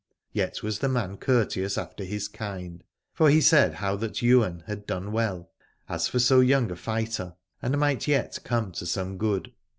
[0.33, 4.87] Yet was the man courteous after his kind, for he said how that Ywain had
[4.87, 5.51] done well,
[5.87, 9.53] as for so young a fighter, and might yet come to some good.